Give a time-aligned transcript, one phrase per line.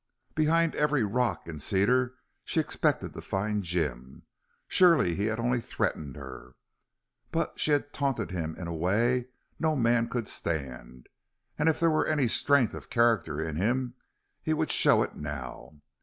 [0.33, 4.23] Behind every rock and cedar she expected to find Jim.
[4.67, 6.55] Surely he had only threatened her.
[7.29, 9.27] But she had taunted him in a way
[9.59, 11.07] no man could stand,
[11.55, 13.93] and if there were any strength of character in him
[14.41, 15.79] he would show it now.